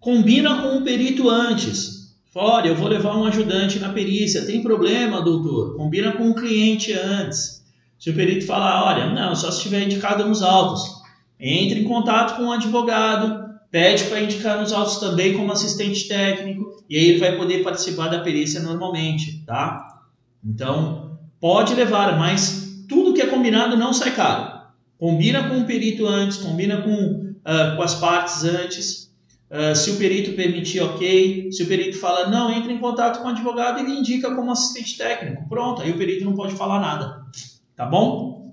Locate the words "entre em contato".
11.38-12.36, 32.52-33.20